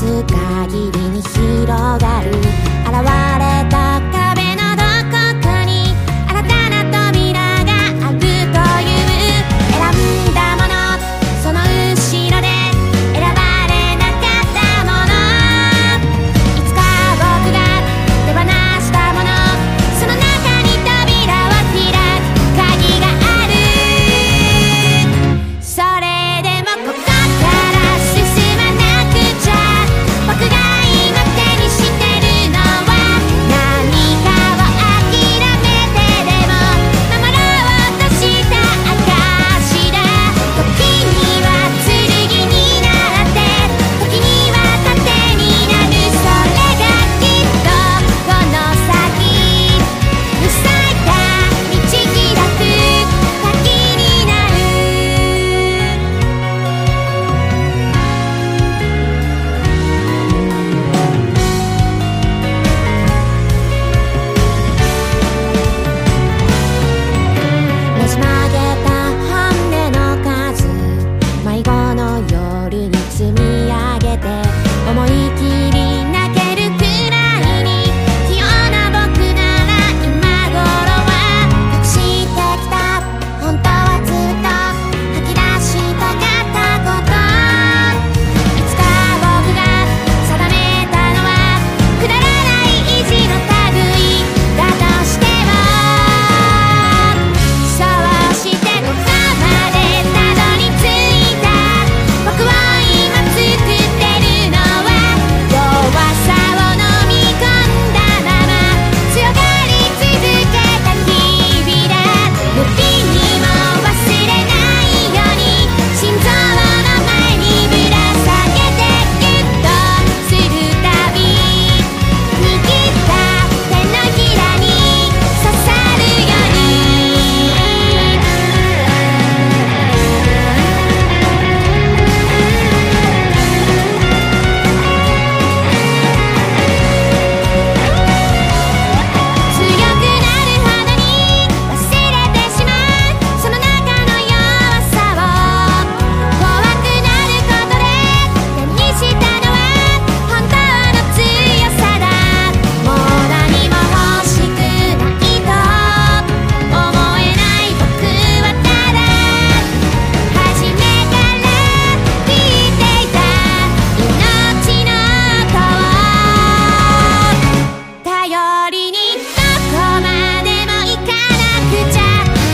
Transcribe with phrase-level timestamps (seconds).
[0.00, 0.99] す限り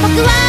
[0.06, 0.45] 僕は